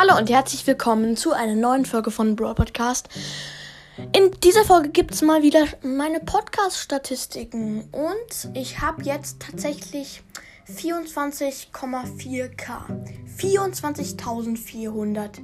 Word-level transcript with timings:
Hallo 0.00 0.16
und 0.16 0.30
herzlich 0.30 0.64
willkommen 0.64 1.16
zu 1.16 1.32
einer 1.32 1.56
neuen 1.56 1.84
Folge 1.84 2.12
von 2.12 2.36
Brawl 2.36 2.54
Podcast. 2.54 3.08
In 4.12 4.30
dieser 4.44 4.62
Folge 4.62 4.90
gibt 4.90 5.12
es 5.12 5.22
mal 5.22 5.42
wieder 5.42 5.64
meine 5.82 6.20
Podcast-Statistiken 6.20 7.80
und 7.90 8.54
ich 8.54 8.80
habe 8.80 9.02
jetzt 9.02 9.40
tatsächlich 9.40 10.22
24,4k. 10.70 12.82
24.400 13.36 15.40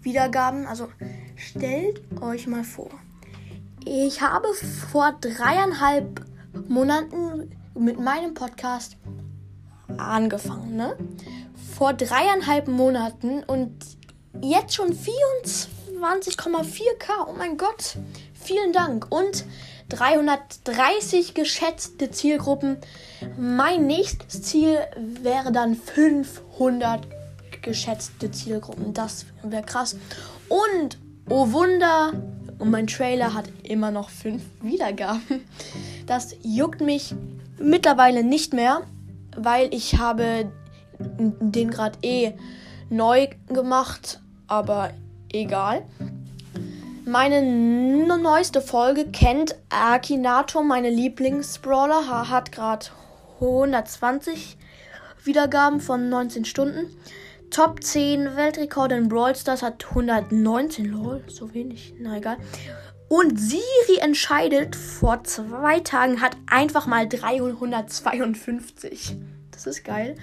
Wiedergaben. 0.00 0.68
Also 0.68 0.86
stellt 1.34 2.02
euch 2.20 2.46
mal 2.46 2.62
vor. 2.62 2.90
Ich 3.84 4.20
habe 4.20 4.46
vor 4.92 5.16
dreieinhalb 5.20 6.24
Monaten 6.68 7.50
mit 7.74 7.98
meinem 7.98 8.34
Podcast 8.34 8.96
angefangen, 9.96 10.76
ne? 10.76 10.96
Vor 11.76 11.92
dreieinhalb 11.92 12.68
Monaten 12.68 13.42
und 13.44 13.72
jetzt 14.40 14.74
schon 14.74 14.92
24,4k. 14.92 17.26
Oh 17.28 17.34
mein 17.36 17.56
Gott. 17.56 17.96
Vielen 18.34 18.72
Dank. 18.72 19.06
Und 19.10 19.44
330 19.88 21.34
geschätzte 21.34 22.10
Zielgruppen. 22.10 22.78
Mein 23.38 23.86
nächstes 23.86 24.42
Ziel 24.42 24.78
wäre 24.96 25.52
dann 25.52 25.76
500 25.76 27.06
geschätzte 27.62 28.30
Zielgruppen. 28.30 28.94
Das 28.94 29.26
wäre 29.42 29.62
krass. 29.62 29.96
Und, 30.48 30.98
oh 31.28 31.52
Wunder, 31.52 32.12
und 32.58 32.70
mein 32.70 32.86
Trailer 32.86 33.34
hat 33.34 33.44
immer 33.62 33.90
noch 33.90 34.10
5 34.10 34.42
Wiedergaben. 34.62 35.44
Das 36.06 36.36
juckt 36.42 36.80
mich 36.80 37.14
mittlerweile 37.58 38.24
nicht 38.24 38.52
mehr 38.52 38.82
weil 39.36 39.72
ich 39.72 39.98
habe 39.98 40.50
den 40.98 41.70
gerade 41.70 41.98
eh 42.02 42.32
neu 42.90 43.28
gemacht, 43.48 44.20
aber 44.46 44.90
egal. 45.32 45.84
Meine 47.04 47.40
neueste 47.42 48.60
Folge 48.60 49.06
kennt 49.06 49.54
Akinato, 49.68 50.62
meine 50.62 50.90
Lieblingsbrawler, 50.90 52.28
hat 52.28 52.50
gerade 52.50 52.86
120 53.40 54.56
Wiedergaben 55.22 55.80
von 55.80 56.08
19 56.08 56.44
Stunden. 56.44 56.86
Top 57.50 57.82
10 57.82 58.34
Weltrekord 58.36 58.90
in 58.90 59.08
Brawl 59.08 59.36
Stars 59.36 59.62
hat 59.62 59.86
119, 59.88 60.86
lol, 60.86 61.22
so 61.28 61.54
wenig, 61.54 61.94
na 62.00 62.16
egal. 62.16 62.38
Und 63.08 63.38
Siri 63.38 63.98
entscheidet 64.00 64.74
vor 64.74 65.22
zwei 65.24 65.80
Tagen 65.80 66.20
hat 66.20 66.36
einfach 66.46 66.86
mal 66.86 67.08
352. 67.08 69.16
Das 69.52 69.66
ist 69.66 69.84
geil. 69.84 70.16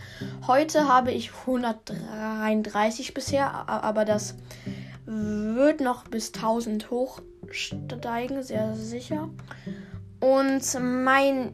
Heute 0.47 0.87
habe 0.87 1.11
ich 1.11 1.31
133 1.47 3.13
bisher, 3.13 3.69
aber 3.69 4.05
das 4.05 4.35
wird 5.05 5.81
noch 5.81 6.07
bis 6.07 6.33
1000 6.33 6.89
hochsteigen, 6.91 8.43
sehr 8.43 8.75
sicher. 8.75 9.29
Und 10.19 10.61
mein 10.81 11.53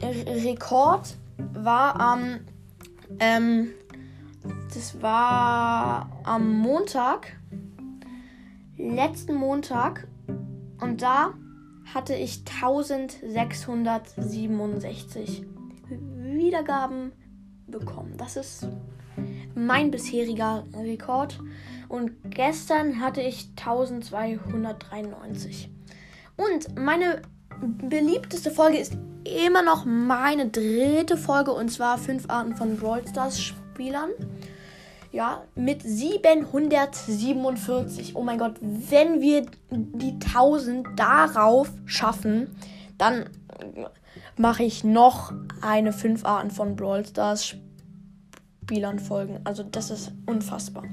Rekord 0.00 1.16
war 1.54 2.00
am, 2.00 2.40
ähm, 3.20 3.70
das 4.72 5.02
war 5.02 6.08
am 6.24 6.58
Montag, 6.58 7.36
letzten 8.76 9.34
Montag 9.34 10.06
und 10.80 11.02
da 11.02 11.34
hatte 11.94 12.14
ich 12.14 12.42
1667 12.62 15.44
Wiedergaben 15.88 17.12
bekommen. 17.66 18.14
Das 18.16 18.36
ist 18.36 18.68
mein 19.54 19.90
bisheriger 19.90 20.64
Rekord. 20.74 21.38
Und 21.88 22.12
gestern 22.24 23.00
hatte 23.00 23.22
ich 23.22 23.50
1293. 23.56 25.70
Und 26.36 26.78
meine 26.78 27.22
beliebteste 27.60 28.50
Folge 28.50 28.78
ist 28.78 28.96
immer 29.24 29.62
noch 29.62 29.84
meine 29.84 30.48
dritte 30.48 31.16
Folge. 31.16 31.52
Und 31.52 31.70
zwar 31.70 31.98
fünf 31.98 32.28
Arten 32.28 32.54
von 32.54 32.76
Brawl 32.76 33.06
Stars 33.08 33.40
Spielern. 33.40 34.10
Ja, 35.18 35.42
mit 35.56 35.82
747. 35.82 38.14
Oh 38.14 38.22
mein 38.22 38.38
Gott, 38.38 38.54
wenn 38.60 39.20
wir 39.20 39.46
die 39.68 40.12
1000 40.12 40.86
darauf 40.94 41.72
schaffen, 41.86 42.56
dann 42.98 43.28
mache 44.36 44.62
ich 44.62 44.84
noch 44.84 45.32
eine 45.60 45.92
5 45.92 46.24
Arten 46.24 46.52
von 46.52 46.76
Brawl 46.76 47.04
Stars 47.04 47.56
Spielern 48.62 49.00
folgen. 49.00 49.40
Also 49.42 49.64
das 49.64 49.90
ist 49.90 50.12
unfassbar. 50.26 50.84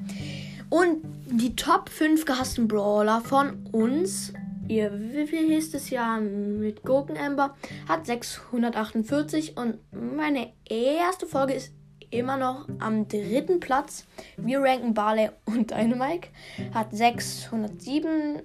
Und 0.72 1.03
die 1.28 1.56
Top 1.56 1.90
5 1.90 2.25
gehassten 2.25 2.68
Brawler 2.68 3.22
von 3.22 3.68
uns, 3.74 4.34
ihr 4.68 4.91
wie 4.91 5.53
hieß 5.53 5.75
es 5.75 5.91
ja 5.91 6.19
mit 6.19 6.81
Gurken 6.81 7.16
Amber, 7.16 7.53
hat 7.88 8.08
648 8.08 9.56
und 9.56 9.78
meine 9.91 10.52
erste 10.68 11.28
Folge 11.28 11.53
ist 11.53 11.74
immer 12.18 12.38
noch 12.38 12.68
am 12.80 13.08
dritten 13.08 13.59
Platz. 13.59 14.06
Wir 14.38 14.62
ranken 14.62 14.94
Barley 14.94 15.30
und 15.46 15.72
Dynamike. 15.72 16.30
Hat 16.74 16.88
607 16.92 18.42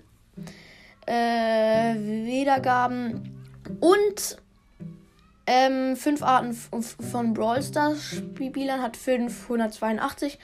äh, 1.07 1.95
Wiedergaben. 1.95 3.45
Und 3.81 4.39
ähm, 5.47 5.97
fünf 5.97 6.23
Arten 6.23 6.55
von 6.55 7.35
Brawl 7.35 7.63
Stars 7.63 8.03
Spielern 8.03 8.83
hat 8.83 8.97
582. 8.97 10.39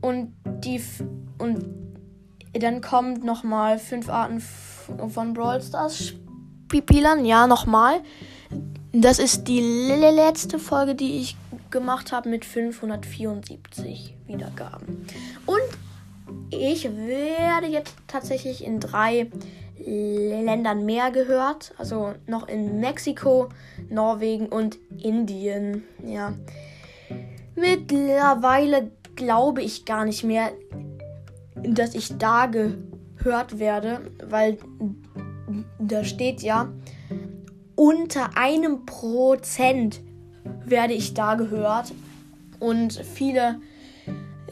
Und 0.00 0.34
die 0.44 0.80
und 1.38 1.64
dann 2.52 2.80
kommt 2.80 3.24
nochmal 3.24 3.78
fünf 3.78 4.08
Arten 4.08 4.40
von 4.40 5.34
Brawl 5.34 5.60
Stars 5.60 6.14
Spielern. 6.72 7.24
Ja, 7.24 7.46
nochmal. 7.46 8.00
Das 8.92 9.18
ist 9.18 9.48
die 9.48 9.60
letzte 9.60 10.58
Folge, 10.58 10.94
die 10.94 11.20
ich 11.20 11.36
gemacht 11.70 12.12
habe 12.12 12.28
mit 12.28 12.44
574 12.44 14.16
Wiedergaben. 14.26 15.06
Und 15.46 15.60
ich 16.50 16.84
werde 16.84 17.66
jetzt 17.66 17.94
tatsächlich 18.06 18.64
in 18.64 18.80
drei 18.80 19.30
Ländern 19.78 20.84
mehr 20.84 21.10
gehört. 21.10 21.74
Also 21.78 22.14
noch 22.26 22.48
in 22.48 22.80
Mexiko, 22.80 23.48
Norwegen 23.88 24.48
und 24.48 24.78
Indien. 25.02 25.84
Ja. 26.04 26.34
Mittlerweile 27.54 28.90
glaube 29.16 29.62
ich 29.62 29.84
gar 29.84 30.04
nicht 30.04 30.24
mehr, 30.24 30.52
dass 31.54 31.94
ich 31.94 32.18
da 32.18 32.46
gehört 32.46 33.58
werde, 33.58 34.10
weil 34.24 34.58
da 35.78 36.04
steht 36.04 36.42
ja, 36.42 36.70
unter 37.74 38.36
einem 38.36 38.84
Prozent 38.86 40.00
werde 40.70 40.94
ich 40.94 41.14
da 41.14 41.34
gehört. 41.34 41.92
Und 42.58 42.94
viele 42.94 43.60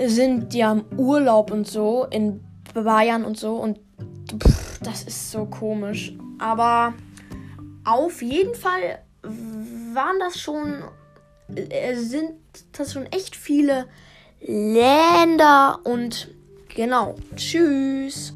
sind 0.04 0.54
ja 0.54 0.72
im 0.72 0.84
Urlaub 0.98 1.50
und 1.50 1.66
so, 1.66 2.06
in 2.10 2.40
Bayern 2.74 3.24
und 3.24 3.38
so. 3.38 3.56
Und 3.56 3.78
pff, 4.30 4.78
das 4.80 5.02
ist 5.04 5.30
so 5.30 5.46
komisch. 5.46 6.12
Aber 6.38 6.94
auf 7.84 8.22
jeden 8.22 8.54
Fall 8.54 8.98
waren 9.22 10.18
das 10.20 10.38
schon, 10.38 10.82
äh, 11.54 11.96
sind 11.96 12.32
das 12.72 12.92
schon 12.92 13.06
echt 13.06 13.36
viele 13.36 13.86
Länder. 14.40 15.80
Und 15.84 16.28
genau, 16.74 17.14
tschüss. 17.34 18.34